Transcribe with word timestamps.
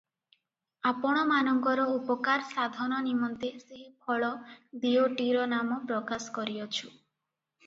ଆପଣମାନଙ୍କର 0.91 1.83
ଉପକାର 1.97 2.47
ସାଧନ 2.53 3.03
ନିମନ୍ତେ 3.09 3.51
ସେହି 3.67 3.85
ଫଳ 4.07 4.31
ଦିଓଟିର 4.87 5.45
ନାମ 5.53 5.79
ପ୍ରକାଶ 5.93 6.37
କରିଅଛୁ। 6.41 6.83